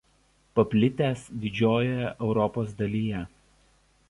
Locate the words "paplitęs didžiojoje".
0.59-2.09